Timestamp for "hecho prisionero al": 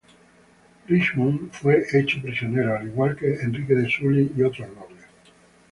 1.93-2.87